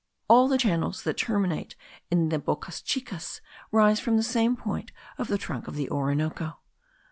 [0.27, 1.75] All the channels* that terminate
[2.09, 3.39] in the bocas chicas,
[3.71, 6.57] rise from the same point of the trunk of the Orinoco.